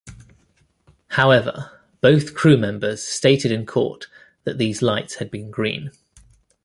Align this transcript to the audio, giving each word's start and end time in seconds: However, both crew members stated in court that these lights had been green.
However, 1.09 1.79
both 2.01 2.33
crew 2.33 2.57
members 2.57 3.03
stated 3.03 3.51
in 3.51 3.67
court 3.67 4.07
that 4.45 4.57
these 4.57 4.81
lights 4.81 5.17
had 5.17 5.29
been 5.29 5.51
green. 5.51 5.91